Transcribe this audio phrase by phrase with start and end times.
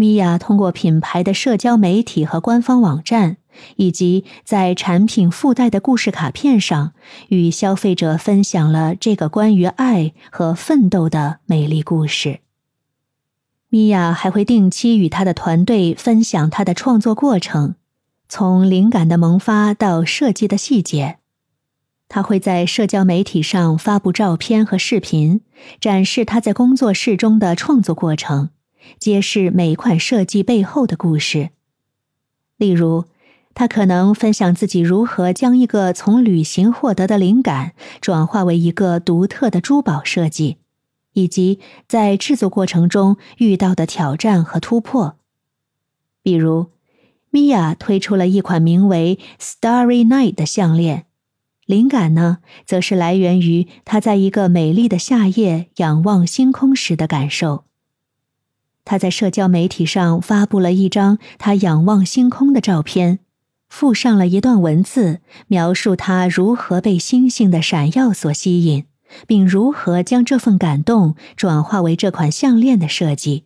[0.00, 3.38] 米娅通过品牌的社交媒体和官方网站，
[3.74, 6.92] 以及在产品附带的故事卡片上，
[7.30, 12.38] 与消费者分享了这个关于爱和奋斗的美丽故事。
[13.70, 17.74] 米娅还会定期与她的团队分享她的创作过程，
[18.28, 21.18] 从灵感的萌发到设计的细节。
[22.08, 25.40] 她会在社交媒体上发布照片和视频，
[25.80, 28.50] 展示她在工作室中的创作过程。
[28.98, 31.50] 揭示每款设计背后的故事。
[32.56, 33.04] 例如，
[33.54, 40.58] 他可能分享自己如何将一个从旅行获得的灵感转化为一个独特的珠宝设计，
[41.12, 45.16] 以及在制作过程中遇到的挑战和突破。
[46.22, 46.66] 比如，
[47.30, 51.06] 米娅推出了一款名为 “Starry Night” 的项链，
[51.64, 57.67] 灵感呢，则是来源于她在一个美丽的夏夜仰望星空时的感受。
[58.90, 63.18] 他在社交媒体上发布了一张他仰望星空的照片，
[63.68, 68.86] 附上了一段文字，描述他如何被星星的闪耀所吸引，
[69.26, 73.44] 并如何将这份感动转化为这款项链的设计。